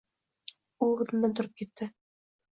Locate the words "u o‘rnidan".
0.85-1.37